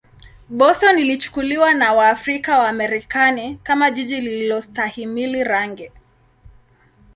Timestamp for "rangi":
5.43-5.91